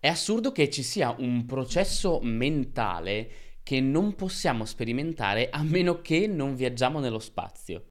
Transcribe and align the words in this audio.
È 0.00 0.06
assurdo 0.06 0.52
che 0.52 0.70
ci 0.70 0.84
sia 0.84 1.12
un 1.18 1.44
processo 1.44 2.20
mentale 2.22 3.30
che 3.64 3.80
non 3.80 4.14
possiamo 4.14 4.64
sperimentare 4.64 5.48
a 5.50 5.64
meno 5.64 6.00
che 6.00 6.28
non 6.28 6.54
viaggiamo 6.54 7.00
nello 7.00 7.18
spazio. 7.18 7.86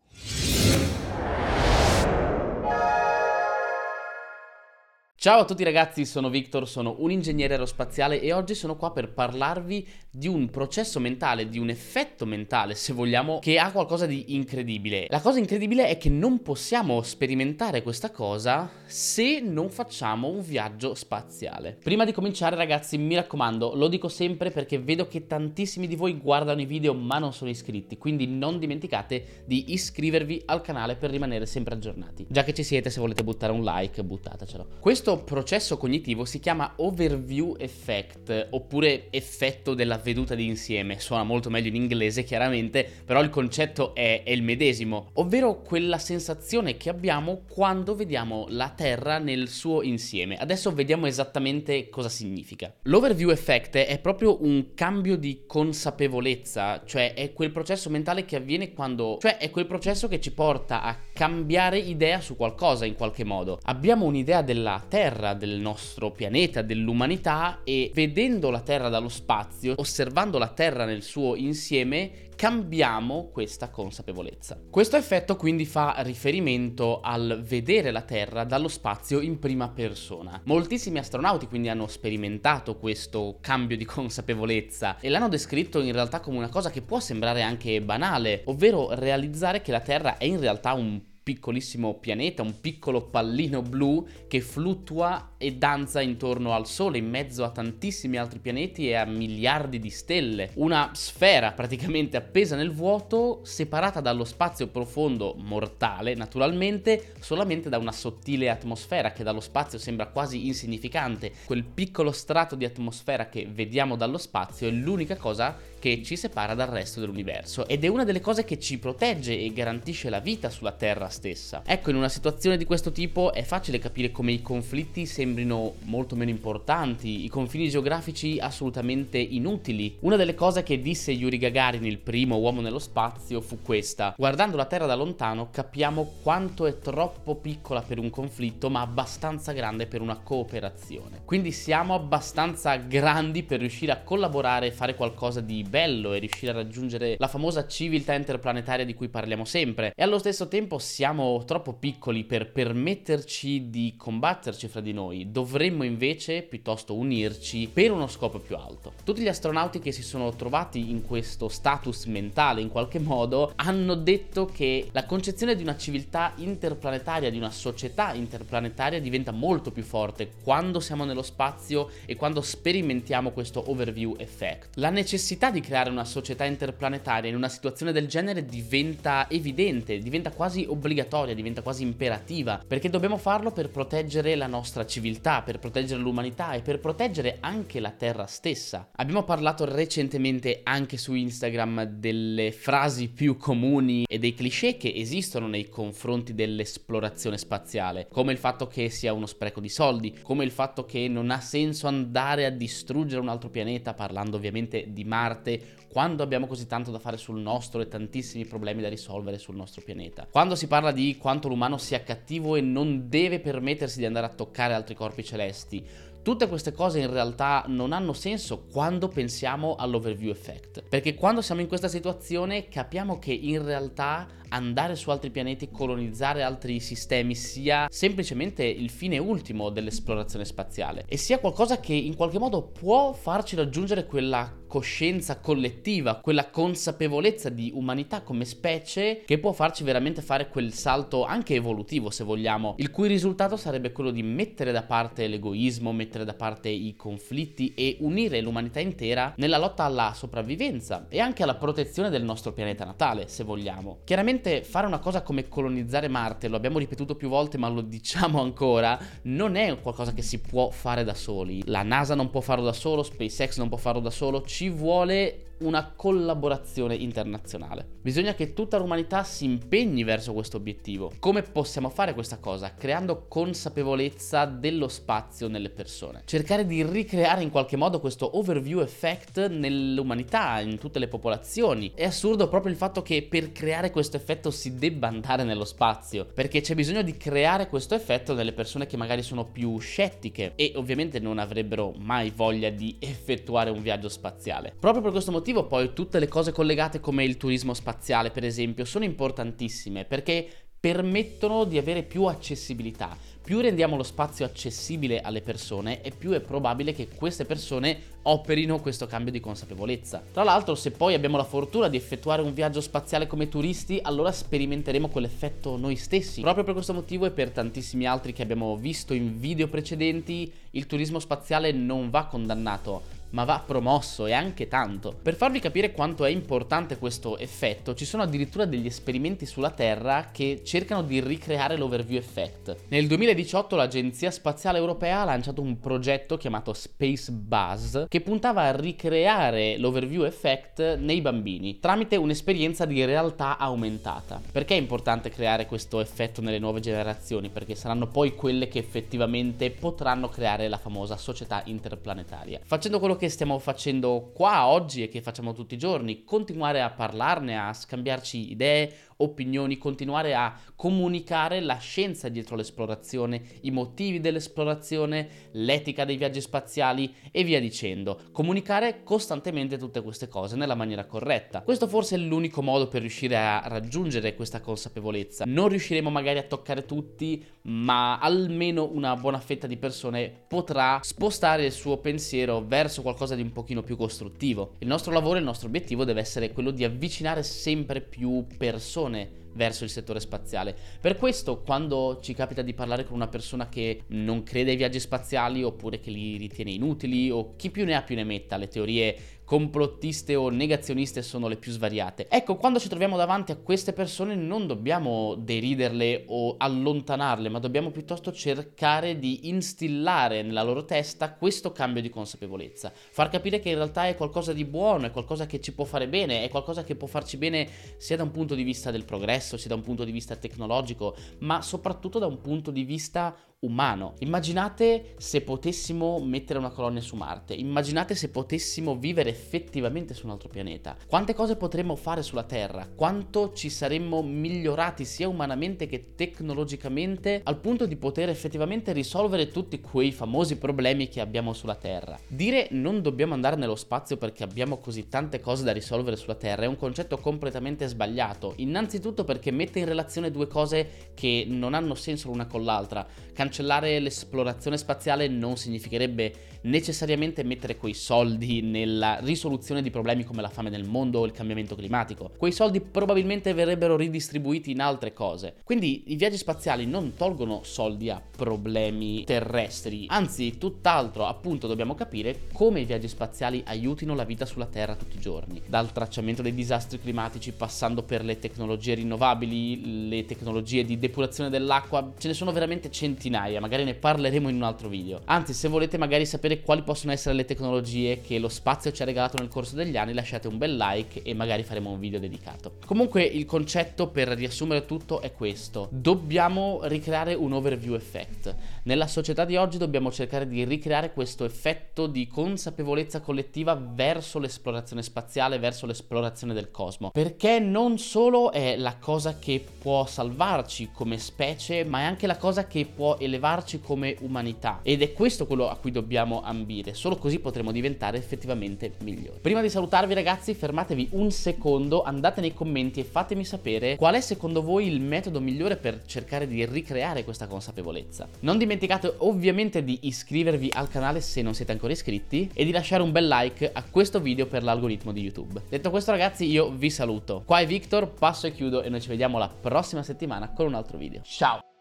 Ciao 5.28 5.42
a 5.42 5.44
tutti 5.44 5.66
ragazzi, 5.66 6.06
sono 6.06 6.30
Victor, 6.30 6.66
sono 6.70 6.96
un 7.00 7.12
ingegnere 7.12 7.56
aerospaziale 7.56 8.22
e 8.22 8.32
oggi 8.32 8.56
sono 8.56 8.78
qua 8.78 8.94
per 8.94 9.12
parlarvi 9.12 9.86
di 10.10 10.30
un 10.30 10.50
processo 10.50 11.02
mentale, 11.02 11.50
di 11.50 11.60
un 11.60 11.68
effetto 11.68 12.26
mentale, 12.26 12.76
se 12.76 12.94
vogliamo, 12.94 13.40
che 13.40 13.60
ha 13.60 13.74
qualcosa 13.74 14.06
di 14.06 14.36
incredibile. 14.36 15.06
La 15.10 15.20
cosa 15.20 15.38
incredibile 15.38 15.90
è 15.90 15.98
che 15.98 16.10
non 16.10 16.42
possiamo 16.42 17.02
sperimentare 17.02 17.82
questa 17.84 18.10
cosa 18.10 18.72
se 18.86 19.42
non 19.42 19.70
facciamo 19.70 20.30
un 20.30 20.42
viaggio 20.42 20.96
spaziale. 20.96 21.78
Prima 21.84 22.06
di 22.06 22.14
cominciare 22.14 22.56
ragazzi, 22.56 22.98
mi 22.98 23.16
raccomando, 23.16 23.76
lo 23.76 23.90
dico 23.90 24.08
sempre 24.08 24.50
perché 24.50 24.80
vedo 24.80 25.10
che 25.10 25.28
tantissimi 25.28 25.88
di 25.88 25.98
voi 25.98 26.18
guardano 26.18 26.62
i 26.62 26.66
video 26.66 26.94
ma 26.94 27.20
non 27.20 27.34
sono 27.34 27.50
iscritti, 27.50 27.98
quindi 27.98 28.28
non 28.28 28.60
dimenticate 28.60 29.44
di 29.46 29.74
iscrivervi 29.74 30.44
al 30.46 30.62
canale 30.62 30.96
per 30.96 31.10
rimanere 31.10 31.46
sempre 31.46 31.76
aggiornati. 31.76 32.26
Già 32.30 32.46
che 32.46 32.54
ci 32.54 32.64
siete, 32.64 32.90
se 32.90 33.02
volete 33.02 33.26
buttare 33.26 33.52
un 33.52 33.66
like, 33.66 34.02
buttatecelo. 34.06 34.68
Questo 34.80 35.16
processo 35.24 35.78
cognitivo 35.78 36.26
si 36.26 36.40
chiama 36.40 36.74
overview 36.78 37.56
effect 37.58 38.48
oppure 38.52 39.08
effetto 39.10 39.74
della 39.74 39.98
veduta 39.98 40.36
di 40.36 40.46
insieme. 40.46 41.00
Suona 41.00 41.24
molto 41.24 41.50
meglio 41.50 41.70
in 41.70 41.76
inglese 41.76 42.24
chiaramente, 42.24 42.88
però 43.06 43.22
il 43.22 43.30
concetto 43.30 43.94
è, 43.94 44.24
è 44.24 44.32
il 44.32 44.44
medesimo, 44.44 45.12
ovvero 45.14 45.62
quella 45.62 45.98
sensazione 45.98 46.78
che 46.78 46.90
abbiamo 46.90 47.44
quando 47.50 47.96
vediamo 47.96 48.46
la 48.50 48.70
Terra 48.70 49.18
nel 49.18 49.48
suo 49.48 49.82
insieme. 49.82 50.38
Adesso 50.38 50.74
vediamo 50.74 51.08
esattamente 51.08 51.90
cosa 51.90 52.10
significa. 52.10 52.74
L'overview 52.84 53.30
effect 53.30 53.78
è 53.78 54.00
proprio 54.00 54.44
un 54.44 54.74
cambio 54.74 55.18
di 55.18 55.44
consapevolezza, 55.46 56.84
cioè 56.86 57.14
è 57.14 57.34
quel 57.34 57.52
processo 57.52 57.90
mentale 57.90 58.26
che 58.26 58.36
avviene 58.36 58.74
quando, 58.74 59.18
cioè 59.20 59.38
è 59.38 59.50
quel 59.50 59.66
processo 59.66 60.08
che 60.08 60.20
ci 60.20 60.32
porta 60.32 60.82
a 60.82 60.98
cambiare 61.18 61.80
idea 61.80 62.22
su 62.22 62.36
qualcosa 62.36 62.86
in 62.86 62.94
qualche 62.94 63.24
modo. 63.24 63.60
Abbiamo 63.64 64.06
un'idea 64.06 64.44
della 64.44 64.86
Terra 64.88 65.34
del 65.34 65.60
nostro 65.60 66.12
pianeta, 66.12 66.62
dell'umanità 66.62 67.62
e 67.64 67.90
vedendo 67.92 68.52
la 68.52 68.60
Terra 68.60 68.88
dallo 68.90 69.10
spazio, 69.10 69.74
osservando 69.78 70.38
la 70.38 70.50
Terra 70.50 70.86
nel 70.86 71.02
suo 71.02 71.36
insieme, 71.36 72.27
cambiamo 72.38 73.30
questa 73.34 73.72
consapevolezza. 73.72 74.62
Questo 74.70 74.96
effetto 74.96 75.36
quindi 75.36 75.66
fa 75.66 75.96
riferimento 75.98 77.02
al 77.02 77.42
vedere 77.44 77.90
la 77.90 78.04
Terra 78.04 78.44
dallo 78.44 78.68
spazio 78.68 79.22
in 79.22 79.40
prima 79.40 79.70
persona. 79.70 80.40
Moltissimi 80.46 81.00
astronauti 81.00 81.48
quindi 81.48 81.68
hanno 81.68 81.88
sperimentato 81.88 82.78
questo 82.78 83.40
cambio 83.42 83.76
di 83.76 83.86
consapevolezza 83.86 85.00
e 85.00 85.10
l'hanno 85.10 85.30
descritto 85.30 85.82
in 85.82 85.92
realtà 85.92 86.20
come 86.20 86.38
una 86.38 86.50
cosa 86.50 86.70
che 86.70 86.84
può 86.84 87.00
sembrare 87.00 87.42
anche 87.42 87.82
banale, 87.82 88.44
ovvero 88.46 88.90
realizzare 88.92 89.62
che 89.62 89.72
la 89.72 89.82
Terra 89.82 90.18
è 90.18 90.26
in 90.26 90.40
realtà 90.40 90.74
un 90.74 91.02
piccolissimo 91.28 91.96
pianeta, 91.96 92.42
un 92.42 92.62
piccolo 92.62 93.10
pallino 93.10 93.62
blu 93.62 94.08
che 94.30 94.40
fluttua 94.40 95.34
e 95.38 95.54
danza 95.54 96.02
intorno 96.02 96.54
al 96.54 96.68
Sole, 96.68 96.98
in 96.98 97.10
mezzo 97.10 97.44
a 97.44 97.50
tantissimi 97.50 98.18
altri 98.18 98.40
pianeti 98.40 98.90
e 98.90 98.96
a 98.96 99.06
miliardi 99.06 99.80
di 99.80 99.90
stelle. 99.90 100.52
Una 100.56 100.92
sfera 100.94 101.52
praticamente 101.52 102.18
appesa 102.18 102.56
nel 102.56 102.72
vuoto, 102.72 103.42
separata 103.44 104.02
dallo 104.02 104.26
spazio 104.26 104.68
profondo 104.68 105.36
mortale, 105.38 106.16
naturalmente, 106.16 107.14
solamente 107.20 107.70
da 107.70 107.78
una 107.78 107.92
sottile 107.92 108.50
atmosfera 108.50 109.12
che 109.12 109.24
dallo 109.24 109.40
spazio 109.40 109.78
sembra 109.78 110.08
quasi 110.08 110.48
insignificante. 110.48 111.32
Quel 111.46 111.64
piccolo 111.64 112.12
strato 112.12 112.56
di 112.56 112.66
atmosfera 112.66 113.30
che 113.30 113.48
vediamo 113.50 113.96
dallo 113.96 114.18
spazio 114.18 114.68
è 114.68 114.72
l'unica 114.72 115.16
cosa 115.16 115.58
che 115.80 116.02
ci 116.04 116.16
separa 116.16 116.56
dal 116.56 116.70
resto 116.70 117.00
dell'universo 117.00 117.68
ed 117.68 117.84
è 117.84 117.88
una 117.88 118.04
delle 118.04 118.20
cose 118.20 118.44
che 118.44 118.60
ci 118.60 118.80
protegge 118.80 119.38
e 119.38 119.54
garantisce 119.54 120.10
la 120.10 120.20
vita 120.20 120.50
sulla 120.50 120.72
Terra 120.72 121.10
stessa. 121.10 121.62
Ecco, 121.66 121.92
in 121.92 121.96
una 121.96 122.10
situazione 122.10 122.58
di 122.58 122.66
questo 122.66 122.92
tipo 122.92 123.32
è 123.32 123.44
facile 123.44 123.80
capire 123.80 124.12
come 124.12 124.32
i 124.32 124.42
conflitti 124.42 125.06
sembrino 125.28 125.76
molto 125.84 126.16
meno 126.16 126.30
importanti, 126.30 127.26
i 127.26 127.28
confini 127.28 127.70
geografici 127.70 128.40
assolutamente 128.40 129.18
inutili. 129.18 129.98
Una 130.02 130.16
delle 130.16 130.36
cose 130.36 130.64
che 130.64 130.82
disse 130.82 131.12
Yuri 131.12 131.38
Gagarin, 131.38 131.86
il 131.86 131.98
primo 131.98 132.38
uomo 132.38 132.62
nello 132.62 132.80
spazio, 132.80 133.42
fu 133.42 133.62
questa. 133.62 134.16
Guardando 134.18 134.56
la 134.56 134.66
Terra 134.66 134.86
da 134.86 134.96
lontano 134.96 135.50
capiamo 135.52 136.14
quanto 136.24 136.66
è 136.66 136.80
troppo 136.80 137.36
piccola 137.36 137.82
per 137.82 138.00
un 138.00 138.10
conflitto, 138.10 138.70
ma 138.70 138.80
abbastanza 138.80 139.52
grande 139.52 139.86
per 139.86 140.00
una 140.00 140.18
cooperazione. 140.18 141.22
Quindi 141.26 141.52
siamo 141.52 141.94
abbastanza 141.94 142.78
grandi 142.78 143.44
per 143.44 143.60
riuscire 143.60 143.92
a 143.92 144.02
collaborare 144.02 144.68
e 144.68 144.72
fare 144.72 144.96
qualcosa 144.96 145.42
di 145.42 145.64
bello 145.64 146.14
e 146.14 146.20
riuscire 146.20 146.52
a 146.52 146.56
raggiungere 146.56 147.18
la 147.20 147.28
famosa 147.28 147.68
civiltà 147.68 148.14
interplanetaria 148.14 148.86
di 148.86 148.94
cui 148.94 149.10
parliamo 149.10 149.44
sempre. 149.44 149.92
E 149.94 150.04
allo 150.04 150.20
stesso 150.20 150.48
tempo 150.48 150.80
siamo 150.80 151.44
troppo 151.44 151.74
piccoli 151.74 152.24
per 152.24 152.50
permetterci 152.50 153.70
di 153.70 153.96
combatterci 153.98 154.70
fra 154.70 154.80
di 154.80 154.94
noi. 154.94 155.17
Dovremmo 155.26 155.84
invece 155.84 156.44
piuttosto 156.44 156.96
unirci 156.96 157.70
per 157.72 157.92
uno 157.92 158.08
scopo 158.08 158.40
più 158.40 158.56
alto. 158.56 158.94
Tutti 159.04 159.22
gli 159.22 159.28
astronauti 159.28 159.80
che 159.80 159.92
si 159.92 160.04
sono 160.04 160.36
trovati 160.36 160.90
in 160.90 161.02
questo 161.02 161.50
status 161.50 162.06
mentale 162.06 162.62
in 162.62 162.70
qualche 162.70 163.00
modo 163.00 163.54
hanno 163.56 163.96
detto 163.96 164.46
che 164.46 164.90
la 164.92 165.06
concezione 165.06 165.56
di 165.56 165.64
una 165.64 165.78
civiltà 165.78 166.34
interplanetaria, 166.38 167.30
di 167.30 167.38
una 167.38 167.52
società 167.52 168.14
interplanetaria 168.14 169.02
diventa 169.02 169.32
molto 169.32 169.72
più 169.72 169.84
forte 169.84 170.32
quando 170.44 170.80
siamo 170.80 171.06
nello 171.06 171.24
spazio 171.24 171.90
e 172.06 172.16
quando 172.16 172.42
sperimentiamo 172.42 173.32
questo 173.32 173.70
overview 173.70 174.16
effect. 174.18 174.70
La 174.76 174.90
necessità 174.90 175.52
di 175.52 175.62
creare 175.62 175.90
una 175.90 176.06
società 176.06 176.46
interplanetaria 176.46 177.30
in 177.30 177.36
una 177.36 177.50
situazione 177.50 177.92
del 177.92 178.08
genere 178.08 178.46
diventa 178.46 179.30
evidente, 179.30 180.00
diventa 180.00 180.32
quasi 180.32 180.66
obbligatoria, 180.68 181.34
diventa 181.34 181.62
quasi 181.62 181.84
imperativa, 181.84 182.62
perché 182.66 182.90
dobbiamo 182.90 183.18
farlo 183.18 183.52
per 183.52 183.70
proteggere 183.70 184.36
la 184.36 184.48
nostra 184.48 184.86
civiltà, 184.86 185.06
per 185.44 185.60
proteggere 185.60 186.02
l'umanità 186.02 186.54
e 186.54 186.62
per 186.62 186.80
proteggere 186.80 187.38
anche 187.40 187.80
la 187.80 187.92
Terra 187.92 188.26
stessa. 188.26 188.90
Abbiamo 188.96 189.24
parlato 189.24 189.66
recentemente 189.66 190.62
anche 190.64 190.98
su 190.98 191.14
Instagram 191.14 191.84
delle 191.84 192.52
frasi 192.52 193.10
più 193.10 193.38
comuni 193.38 194.06
e 194.08 194.20
dei 194.20 194.34
cliché 194.34 194.78
che 194.78 194.92
esistono 194.94 195.48
nei 195.48 195.70
confronti 195.70 196.34
dell'esplorazione 196.34 197.38
spaziale, 197.38 198.08
come 198.12 198.32
il 198.32 198.38
fatto 198.38 198.68
che 198.68 198.90
sia 198.90 199.14
uno 199.14 199.26
spreco 199.26 199.60
di 199.60 199.70
soldi, 199.70 200.14
come 200.22 200.44
il 200.44 200.52
fatto 200.52 200.86
che 200.86 201.08
non 201.08 201.32
ha 201.32 201.40
senso 201.40 201.88
andare 201.88 202.46
a 202.46 202.50
distruggere 202.50 203.22
un 203.22 203.30
altro 203.30 203.50
pianeta, 203.50 203.94
parlando 203.94 204.36
ovviamente 204.38 204.92
di 204.92 205.04
Marte 205.04 205.86
quando 205.98 206.22
abbiamo 206.22 206.46
così 206.46 206.68
tanto 206.68 206.92
da 206.92 207.00
fare 207.00 207.18
sul 207.18 207.40
nostro 207.40 207.82
e 207.82 207.88
tantissimi 207.88 208.46
problemi 208.46 208.82
da 208.82 208.90
risolvere 208.90 209.38
sul 209.38 209.56
nostro 209.56 209.82
pianeta. 209.82 210.28
Quando 210.30 210.56
si 210.56 210.68
parla 210.68 210.92
di 210.92 211.18
quanto 211.18 211.48
l'umano 211.48 211.78
sia 211.78 212.04
cattivo 212.04 212.56
e 212.56 212.62
non 212.62 213.10
deve 213.10 213.40
permettersi 213.40 213.98
di 213.98 214.06
andare 214.06 214.28
a 214.28 214.30
toccare 214.30 214.74
altri 214.74 214.96
corpi 214.98 215.24
celesti, 215.24 215.86
Tutte 216.28 216.50
queste 216.50 216.74
cose 216.74 217.00
in 217.00 217.10
realtà 217.10 217.64
non 217.68 217.94
hanno 217.94 218.12
senso 218.12 218.66
quando 218.70 219.08
pensiamo 219.08 219.76
all'overview 219.76 220.30
effect, 220.30 220.84
perché 220.84 221.16
quando 221.16 221.42
siamo 221.42 221.62
in 221.62 221.70
questa 221.70 221.88
situazione 221.88 222.68
capiamo 222.68 223.18
che 223.18 223.32
in 223.32 223.64
realtà 223.64 224.28
andare 224.50 224.96
su 224.96 225.10
altri 225.10 225.30
pianeti, 225.30 225.70
colonizzare 225.70 226.44
altri 226.44 226.80
sistemi 226.80 227.36
sia 227.36 227.88
semplicemente 227.90 228.64
il 228.64 228.90
fine 228.90 229.18
ultimo 229.18 229.70
dell'esplorazione 229.70 230.46
spaziale 230.46 231.06
e 231.08 231.18
sia 231.18 231.40
qualcosa 231.40 231.80
che 231.80 231.94
in 231.94 232.16
qualche 232.16 232.40
modo 232.40 232.64
può 232.64 233.14
farci 233.14 233.56
raggiungere 233.56 234.06
quella 234.06 234.66
coscienza 234.68 235.40
collettiva, 235.40 236.20
quella 236.20 236.50
consapevolezza 236.50 237.50
di 237.50 237.72
umanità 237.74 238.22
come 238.22 238.46
specie 238.46 239.24
che 239.26 239.40
può 239.40 239.54
farci 239.54 239.84
veramente 239.84 240.22
fare 240.22 240.50
quel 240.50 240.74
salto 240.74 241.24
anche 241.24 241.56
evolutivo 241.56 242.10
se 242.10 242.24
vogliamo, 242.24 242.76
il 242.78 242.92
cui 242.92 243.08
risultato 243.08 243.56
sarebbe 243.56 243.92
quello 243.92 244.12
di 244.12 244.24
mettere 244.24 244.72
da 244.72 244.84
parte 244.84 245.28
l'egoismo, 245.28 245.94
mettere 245.94 246.26
da 246.26 246.34
parte 246.34 246.70
i 246.70 246.96
conflitti 246.96 247.74
e 247.74 247.98
unire 248.02 248.42
l'umanità 248.42 248.80
intera 248.80 249.34
nella 249.38 249.58
lotta 249.58 249.84
alla 249.84 250.14
sopravvivenza 250.14 251.06
e 251.10 251.20
anche 251.20 251.44
alla 251.44 251.56
protezione 251.56 252.10
del 252.10 252.24
nostro 252.24 252.52
pianeta 252.52 252.84
natale, 252.84 253.28
se 253.28 253.44
vogliamo. 253.44 254.00
Chiaramente 254.04 254.37
Ovviamente 254.38 254.64
fare 254.64 254.86
una 254.86 255.00
cosa 255.00 255.24
come 255.24 255.48
colonizzare 255.48 256.08
Marte, 256.08 256.48
lo 256.48 256.58
abbiamo 256.58 256.78
ripetuto 256.78 257.16
più 257.16 257.28
volte 257.28 257.58
ma 257.58 257.68
lo 257.70 257.82
diciamo 257.82 258.40
ancora, 258.40 259.00
non 259.24 259.56
è 259.56 259.80
qualcosa 259.82 260.14
che 260.14 260.22
si 260.22 260.40
può 260.40 260.70
fare 260.70 261.04
da 261.04 261.16
soli. 261.16 261.64
La 261.66 261.82
NASA 261.82 262.14
non 262.14 262.30
può 262.30 262.42
farlo 262.42 262.64
da 262.64 262.74
solo, 262.74 263.02
SpaceX 263.02 263.58
non 263.58 263.68
può 263.68 263.78
farlo 263.78 264.00
da 264.00 264.12
solo, 264.12 264.44
ci 264.44 264.70
vuole 264.70 265.47
una 265.60 265.94
collaborazione 265.96 266.96
internazionale. 266.96 267.96
Bisogna 268.02 268.34
che 268.34 268.54
tutta 268.54 268.78
l'umanità 268.78 269.24
si 269.24 269.46
impegni 269.46 270.04
verso 270.04 270.34
questo 270.34 270.58
obiettivo. 270.58 271.12
Come 271.20 271.42
possiamo 271.42 271.90
fare 271.90 272.14
questa 272.14 272.38
cosa? 272.38 272.74
Creando 272.74 273.26
consapevolezza 273.28 274.46
dello 274.46 274.88
spazio 274.88 275.48
nelle 275.48 275.70
persone. 275.70 276.22
Cercare 276.26 276.66
di 276.66 276.84
ricreare 276.84 277.44
in 277.44 277.50
qualche 277.50 277.76
modo 277.76 278.00
questo 278.00 278.38
overview 278.38 278.80
effect 278.80 279.48
nell'umanità, 279.48 280.60
in 280.60 280.78
tutte 280.78 281.00
le 281.00 281.08
popolazioni. 281.08 281.92
È 281.96 282.06
assurdo 282.06 282.48
proprio 282.48 282.72
il 282.72 282.78
fatto 282.78 283.02
che 283.02 283.24
per 283.24 283.52
creare 283.52 283.92
questo 283.92 284.18
effetto 284.18 284.52
si 284.52 284.76
debba 284.76 285.08
andare 285.08 285.44
nello 285.44 285.66
spazio, 285.66 286.26
perché 286.26 286.62
c'è 286.62 286.76
bisogno 286.76 287.02
di 287.02 287.18
creare 287.18 287.68
questo 287.68 287.96
effetto 287.96 288.34
nelle 288.34 288.54
persone 288.54 288.88
che 288.88 288.98
magari 288.98 289.22
sono 289.22 289.46
più 289.46 289.78
scettiche 289.80 290.54
e 290.56 290.74
ovviamente 290.76 291.20
non 291.20 291.40
avrebbero 291.40 291.94
mai 291.98 292.30
voglia 292.30 292.70
di 292.70 292.96
effettuare 293.00 293.70
un 293.70 293.82
viaggio 293.82 294.10
spaziale. 294.10 294.74
Proprio 294.80 295.02
per 295.02 295.12
questo 295.12 295.32
motivo 295.32 295.46
poi 295.54 295.94
tutte 295.94 296.20
le 296.20 296.28
cose 296.28 296.52
collegate 296.52 297.00
come 297.00 297.24
il 297.24 297.38
turismo 297.38 297.74
spaziale 297.74 298.32
per 298.32 298.44
esempio 298.44 298.86
sono 298.86 299.06
importantissime 299.06 300.06
perché 300.06 300.48
permettono 300.80 301.64
di 301.64 301.78
avere 301.78 302.04
più 302.04 302.26
accessibilità. 302.26 303.16
Più 303.48 303.62
rendiamo 303.62 303.96
lo 303.96 304.04
spazio 304.04 304.46
accessibile 304.46 305.22
alle 305.22 305.42
persone 305.42 306.02
e 306.02 306.12
più 306.12 306.32
è 306.32 306.42
probabile 306.42 306.94
che 306.94 307.08
queste 307.08 307.46
persone 307.46 308.16
operino 308.24 308.82
questo 308.82 309.08
cambio 309.08 309.32
di 309.32 309.40
consapevolezza. 309.40 310.22
Tra 310.34 310.44
l'altro, 310.44 310.76
se 310.76 310.92
poi 310.92 311.14
abbiamo 311.14 311.38
la 311.38 311.46
fortuna 311.46 311.88
di 311.88 311.96
effettuare 311.96 312.42
un 312.42 312.54
viaggio 312.54 312.82
spaziale 312.82 313.26
come 313.26 313.48
turisti, 313.48 314.00
allora 314.02 314.34
sperimenteremo 314.34 315.08
quell'effetto 315.08 315.78
noi 315.78 315.96
stessi. 315.96 316.42
Proprio 316.42 316.66
per 316.66 316.74
questo 316.74 316.94
motivo 316.94 317.26
e 317.26 317.32
per 317.32 317.52
tantissimi 317.52 318.06
altri 318.06 318.34
che 318.34 318.44
abbiamo 318.44 318.76
visto 318.76 319.14
in 319.14 319.40
video 319.40 319.70
precedenti, 319.70 320.52
il 320.72 320.86
turismo 320.86 321.20
spaziale 321.20 321.72
non 321.72 322.10
va 322.10 322.26
condannato 322.26 323.17
ma 323.32 323.44
va 323.44 323.64
promosso 323.66 324.26
e 324.26 324.34
anche 324.34 324.68
tanto. 324.68 325.16
Per 325.22 325.36
farvi 325.36 325.60
capire 325.60 325.92
quanto 325.92 326.26
è 326.26 326.30
importante 326.30 326.98
questo 326.98 327.38
effetto, 327.38 327.94
ci 327.94 328.06
sono 328.06 328.24
addirittura 328.24 328.66
degli 328.66 328.86
esperimenti 328.86 329.46
sulla 329.46 329.72
Terra 329.72 330.30
che 330.32 330.62
cercano 330.64 331.04
di 331.04 331.20
ricreare 331.20 331.78
l'overview 331.78 332.18
effect. 332.18 332.76
Nel 332.90 333.08
2018 333.08 333.76
l'Agenzia 333.76 334.32
Spaziale 334.32 334.78
Europea 334.78 335.22
ha 335.22 335.26
lanciato 335.26 335.62
un 335.62 335.80
progetto 335.80 336.38
chiamato 336.38 336.74
Space 336.74 337.32
Buzz 337.32 338.06
che 338.08 338.22
puntava 338.22 338.64
a 338.64 338.76
ricreare 338.76 339.78
l'overview 339.78 340.24
effect 340.24 340.98
nei 340.98 341.22
bambini 341.22 341.80
tramite 341.80 342.16
un'esperienza 342.16 342.86
di 342.86 343.04
realtà 343.04 343.58
aumentata. 343.58 344.42
Perché 344.52 344.76
è 344.76 344.80
importante 344.80 345.30
creare 345.30 345.66
questo 345.66 346.00
effetto 346.00 346.42
nelle 346.42 346.60
nuove 346.60 346.80
generazioni? 346.80 347.50
Perché 347.50 347.76
saranno 347.76 348.08
poi 348.08 348.36
quelle 348.36 348.68
che 348.68 348.80
effettivamente 348.80 349.72
potranno 349.72 350.30
creare 350.30 350.68
la 350.68 350.78
famosa 350.78 351.18
società 351.18 351.62
interplanetaria. 351.66 352.60
Facendo 352.64 353.00
quello 353.00 353.16
che 353.18 353.28
stiamo 353.28 353.60
facendo 353.60 354.32
qua 354.34 354.68
oggi 354.68 355.04
e 355.04 355.10
che 355.10 355.22
facciamo 355.22 355.52
tutti 355.52 355.74
i 355.74 355.78
giorni, 355.78 356.24
continuare 356.24 356.82
a 356.82 356.90
parlarne, 356.90 357.60
a 357.60 357.74
scambiarci 357.74 358.52
idee, 358.52 358.94
opinioni, 359.18 359.78
continuare 359.78 360.36
a 360.36 360.56
comunicare 360.76 361.60
la 361.60 361.78
scienza 361.78 362.30
dietro 362.30 362.56
l'esplorazione, 362.56 363.42
i 363.62 363.72
motivi 363.72 364.20
dell'esplorazione, 364.20 365.28
l'etica 365.52 366.06
dei 366.06 366.18
viaggi 366.18 366.42
spaziali 366.42 367.14
e 367.32 367.44
via 367.44 367.60
dicendo. 367.60 368.20
Comunicare 368.32 369.04
costantemente 369.04 369.78
tutte 369.78 370.02
queste 370.02 370.28
cose 370.28 370.56
nella 370.56 370.76
maniera 370.76 371.06
corretta. 371.06 371.62
Questo 371.62 371.88
forse 371.88 372.16
è 372.16 372.20
l'unico 372.20 372.62
modo 372.62 372.88
per 372.88 373.02
riuscire 373.02 373.38
a 373.38 373.62
raggiungere 373.66 374.36
questa 374.36 374.60
consapevolezza. 374.60 375.46
Non 375.48 375.70
riusciremo 375.70 376.10
magari 376.10 376.38
a 376.38 376.44
toccare 376.44 376.86
tutti, 376.86 377.44
ma 377.64 378.20
almeno 378.20 378.90
una 378.92 379.16
buona 379.16 379.40
fetta 379.40 379.68
di 379.68 379.78
persone 379.78 380.32
potrà 380.48 381.00
spostare 381.02 381.66
il 381.66 381.72
suo 381.72 381.98
pensiero 381.98 382.64
verso 382.66 383.02
qualcosa 383.02 383.36
di 383.36 383.42
un 383.42 383.52
pochino 383.52 383.82
più 383.82 383.98
costruttivo. 383.98 384.76
Il 384.80 384.88
nostro 384.88 385.12
lavoro, 385.12 385.40
il 385.40 385.44
nostro 385.44 385.68
obiettivo 385.68 386.04
deve 386.04 386.22
essere 386.22 386.52
quello 386.52 386.72
di 386.72 386.84
avvicinare 386.84 387.44
sempre 387.44 388.02
più 388.02 388.46
persone 388.58 389.07
verso 389.54 389.84
il 389.84 389.90
settore 389.90 390.20
spaziale. 390.20 390.76
Per 391.02 391.18
questo, 391.18 391.62
quando 391.62 392.20
ci 392.22 392.34
capita 392.34 392.62
di 392.62 392.74
parlare 392.74 393.06
con 393.06 393.16
una 393.16 393.28
persona 393.28 393.68
che 393.68 394.04
non 394.08 394.44
crede 394.44 394.72
ai 394.72 394.78
viaggi 394.78 395.00
spaziali 395.00 395.64
oppure 395.64 396.00
che 396.00 396.12
li 396.12 396.38
ritiene 396.38 396.72
inutili 396.72 397.30
o 397.32 397.56
chi 397.56 397.72
più 397.72 397.84
ne 397.84 397.96
ha 397.96 398.04
più 398.04 398.16
ne 398.16 398.24
metta, 398.24 398.58
le 398.58 398.68
teorie 398.68 399.18
complottiste 399.48 400.36
o 400.36 400.50
negazioniste 400.50 401.22
sono 401.22 401.48
le 401.48 401.56
più 401.56 401.72
svariate. 401.72 402.28
Ecco, 402.28 402.58
quando 402.58 402.80
ci 402.80 402.90
troviamo 402.90 403.16
davanti 403.16 403.54
a 403.54 403.56
queste 403.56 403.94
persone 403.94 404.36
non 404.36 404.68
dobbiamo 404.68 405.36
deriderle 405.36 406.26
o 406.28 406.56
allontanarle, 406.58 407.48
ma 407.48 407.58
dobbiamo 407.58 407.90
piuttosto 407.90 408.34
cercare 408.34 409.18
di 409.18 409.48
instillare 409.48 410.42
nella 410.42 410.64
loro 410.64 410.84
testa 410.84 411.32
questo 411.32 411.72
cambio 411.72 412.02
di 412.02 412.10
consapevolezza, 412.10 412.92
far 412.94 413.30
capire 413.30 413.62
che 413.62 413.70
in 413.70 413.76
realtà 413.76 414.08
è 414.08 414.18
qualcosa 414.18 414.52
di 414.52 414.66
buono, 414.66 415.06
è 415.06 415.12
qualcosa 415.12 415.46
che 415.46 415.62
ci 415.62 415.74
può 415.74 415.86
fare 415.86 416.10
bene, 416.10 416.44
è 416.44 416.50
qualcosa 416.50 416.84
che 416.84 416.98
può 416.98 417.08
farci 417.08 417.38
bene 417.38 417.70
sia 417.96 418.18
da 418.18 418.24
un 418.24 418.32
punto 418.32 418.54
di 418.54 418.64
vista 418.64 418.92
del 418.92 419.06
progresso, 419.06 419.56
sia 419.56 419.70
da 419.70 419.76
un 419.76 419.82
punto 419.82 420.04
di 420.04 420.12
vista 420.12 420.36
tecnologico, 420.36 421.16
ma 421.40 421.62
soprattutto 421.62 422.20
da 422.20 422.28
un 422.28 422.42
punto 422.42 422.70
di 422.70 422.84
vista 422.84 423.34
umano. 423.60 424.14
Immaginate 424.20 425.16
se 425.18 425.42
potessimo 425.42 426.20
mettere 426.20 426.60
una 426.60 426.70
colonia 426.70 427.02
su 427.02 427.16
Marte, 427.16 427.56
immaginate 427.56 428.14
se 428.14 428.30
potessimo 428.30 428.96
vivere 428.96 429.32
effettivamente 429.32 430.14
su 430.14 430.28
un 430.28 430.34
altro 430.34 430.48
pianeta. 430.48 430.96
Quante 431.08 431.34
cose 431.34 431.56
potremmo 431.56 431.96
fare 431.96 432.22
sulla 432.22 432.44
Terra, 432.44 432.88
quanto 432.94 433.54
ci 433.54 433.70
saremmo 433.70 434.22
migliorati 434.22 435.06
sia 435.06 435.28
umanamente 435.28 435.88
che 435.88 436.14
tecnologicamente 436.14 437.42
al 437.44 437.58
punto 437.58 437.88
di 437.88 437.96
poter 437.96 438.30
effettivamente 438.30 438.92
risolvere 438.92 439.48
tutti 439.48 439.82
quei 439.82 440.12
famosi 440.12 440.58
problemi 440.58 441.08
che 441.08 441.20
abbiamo 441.20 441.54
sulla 441.54 441.76
Terra. 441.76 442.20
Dire 442.28 442.68
non 442.72 443.02
dobbiamo 443.02 443.34
andare 443.34 443.56
nello 443.56 443.76
spazio 443.76 444.18
perché 444.18 444.44
abbiamo 444.44 444.78
così 444.78 445.10
tante 445.10 445.40
cose 445.40 445.64
da 445.64 445.72
risolvere 445.72 446.16
sulla 446.16 446.36
Terra 446.36 446.64
è 446.64 446.68
un 446.68 446.78
concetto 446.78 447.18
completamente 447.18 447.88
sbagliato, 447.88 448.54
innanzitutto 448.58 449.24
perché 449.24 449.50
mette 449.50 449.80
in 449.80 449.86
relazione 449.86 450.30
due 450.30 450.48
cose 450.48 451.12
che 451.16 451.46
non 451.48 451.74
hanno 451.74 451.96
senso 451.96 452.28
l'una 452.28 452.46
con 452.46 452.64
l'altra. 452.64 453.08
Can- 453.34 453.46
cancellare 453.48 454.00
l'esplorazione 454.00 454.78
spaziale 454.78 455.30
non 455.30 455.56
significherebbe 455.56 456.34
necessariamente 456.68 457.44
mettere 457.44 457.78
quei 457.78 457.94
soldi 457.94 458.62
nella 458.62 459.20
risoluzione 459.22 459.82
di 459.82 459.90
problemi 459.90 460.26
come 460.26 460.42
la 460.42 460.50
fame 460.50 460.70
nel 460.70 460.84
mondo 460.84 461.20
o 461.20 461.26
il 461.26 461.32
cambiamento 461.32 461.76
climatico. 461.76 462.32
Quei 462.36 462.52
soldi 462.52 462.82
probabilmente 462.82 463.54
verrebbero 463.54 463.96
ridistribuiti 463.96 464.72
in 464.72 464.82
altre 464.82 465.14
cose. 465.14 465.56
Quindi 465.64 466.04
i 466.08 466.16
viaggi 466.16 466.36
spaziali 466.36 466.86
non 466.86 467.14
tolgono 467.16 467.62
soldi 467.64 468.10
a 468.10 468.22
problemi 468.22 469.24
terrestri, 469.24 470.06
anzi 470.10 470.58
tutt'altro, 470.58 471.26
appunto 471.26 471.68
dobbiamo 471.68 471.96
capire 471.96 472.42
come 472.52 472.82
i 472.82 472.86
viaggi 472.86 473.08
spaziali 473.08 473.64
aiutino 473.66 474.14
la 474.14 474.26
vita 474.26 474.46
sulla 474.46 474.66
Terra 474.66 474.96
tutti 474.96 475.16
i 475.16 475.22
giorni, 475.22 475.62
dal 475.68 475.94
tracciamento 475.94 476.42
dei 476.42 476.54
disastri 476.54 477.00
climatici 477.00 477.54
passando 477.54 478.04
per 478.04 478.26
le 478.26 478.40
tecnologie 478.40 478.96
rinnovabili, 478.96 480.10
le 480.10 480.26
tecnologie 480.26 480.84
di 480.84 481.00
depurazione 481.00 481.50
dell'acqua, 481.50 482.14
ce 482.18 482.28
ne 482.28 482.34
sono 482.34 482.52
veramente 482.52 482.92
centinaia, 482.92 483.37
magari 483.60 483.84
ne 483.84 483.94
parleremo 483.94 484.50
in 484.50 484.56
un 484.56 484.64
altro 484.64 484.90
video. 484.90 485.22
Anzi, 485.26 485.54
se 485.54 485.68
volete 485.68 485.98
magari 485.98 486.26
sapere 486.26 486.62
quali 486.62 486.82
possono 486.82 487.12
essere 487.12 487.36
le 487.36 487.46
tecnologie 487.46 488.22
che 488.22 488.40
lo 488.40 488.50
spazio 488.50 488.92
ci 488.92 489.02
ha 489.02 489.06
regalato 489.06 489.38
nel 489.38 489.48
corso 489.48 489.76
degli 489.76 489.98
anni, 489.98 490.14
lasciate 490.14 490.48
un 490.48 490.58
bel 490.58 490.76
like 490.76 491.22
e 491.22 491.34
magari 491.34 491.64
faremo 491.64 491.92
un 491.92 492.00
video 492.00 492.20
dedicato. 492.20 492.74
Comunque 492.86 493.24
il 493.24 493.46
concetto 493.46 494.08
per 494.08 494.30
riassumere 494.30 494.86
tutto 494.86 495.22
è 495.22 495.34
questo. 495.34 495.88
Dobbiamo 495.92 496.80
ricreare 496.84 497.34
un 497.34 497.54
overview 497.54 497.94
effect. 497.94 498.56
Nella 498.84 499.08
società 499.08 499.46
di 499.46 499.56
oggi 499.56 499.78
dobbiamo 499.78 500.12
cercare 500.12 500.48
di 500.48 500.64
ricreare 500.64 501.14
questo 501.14 501.46
effetto 501.46 502.08
di 502.08 502.28
consapevolezza 502.28 503.22
collettiva 503.22 503.76
verso 503.76 504.40
l'esplorazione 504.40 505.04
spaziale, 505.04 505.60
verso 505.60 505.86
l'esplorazione 505.86 506.54
del 506.54 506.72
cosmo. 506.72 507.12
Perché 507.12 507.60
non 507.60 507.98
solo 507.98 508.52
è 508.52 508.76
la 508.78 508.98
cosa 508.98 509.38
che 509.40 509.64
può 509.80 510.06
salvarci 510.06 510.90
come 510.94 511.18
specie, 511.18 511.84
ma 511.84 512.00
è 512.00 512.04
anche 512.04 512.28
la 512.28 512.38
cosa 512.38 512.68
che 512.68 512.86
può 512.86 513.18
elevarci 513.28 513.80
come 513.80 514.16
umanità. 514.22 514.80
Ed 514.84 515.02
è 515.02 515.14
questo 515.14 515.46
quello 515.46 515.70
a 515.70 515.78
cui 515.78 515.92
dobbiamo 515.92 516.42
ambire, 516.42 516.94
solo 516.94 517.18
così 517.18 517.40
potremo 517.40 517.72
diventare 517.72 518.18
effettivamente 518.18 518.94
migliori. 519.04 519.40
Prima 519.42 519.62
di 519.62 519.70
salutarvi 519.70 520.14
ragazzi, 520.14 520.54
fermatevi 520.54 521.10
un 521.12 521.32
secondo, 521.32 522.04
andate 522.04 522.42
nei 522.42 522.54
commenti 522.54 523.00
e 523.00 523.04
fatemi 523.04 523.46
sapere 523.46 523.96
qual 523.96 524.16
è 524.16 524.22
secondo 524.22 524.62
voi 524.62 524.88
il 524.88 525.00
metodo 525.02 525.40
migliore 525.40 525.78
per 525.78 526.04
cercare 526.06 526.48
di 526.48 526.66
ricreare 526.66 527.24
questa 527.24 527.48
consapevolezza. 527.48 528.28
Non 528.42 528.58
dimenticate 528.58 529.14
ovviamente 529.20 529.84
di 529.84 530.00
iscrivervi 530.02 530.72
al 530.74 530.90
canale 530.90 531.22
se 531.22 531.42
non 531.42 531.54
siete 531.54 531.72
ancora 531.72 531.94
iscritti 531.94 532.50
e 532.54 532.66
di 532.66 532.72
lasciare 532.72 533.04
un 533.04 533.12
bel 533.12 533.28
like 533.28 533.70
a 533.72 533.84
questo 533.84 534.20
video 534.20 534.48
per 534.48 534.64
l'algoritmo 534.64 535.12
di 535.12 535.22
YouTube. 535.22 535.62
Detto 535.70 535.90
questo 535.90 536.12
ragazzi, 536.12 536.46
io 536.46 536.70
vi 536.72 536.90
saluto. 536.90 537.44
Qua 537.46 537.60
è 537.60 537.66
Victor, 537.66 538.10
passo 538.10 538.48
e 538.48 538.54
chiudo 538.54 538.82
e 538.82 538.90
noi 538.90 539.02
ci 539.02 539.10
vediamo 539.10 539.38
la 539.38 539.50
prossima 539.50 540.04
settimana 540.04 540.52
con 540.52 540.66
un 540.66 540.74
altro 540.74 540.98
video. 540.98 541.22
Ciao! 541.24 541.77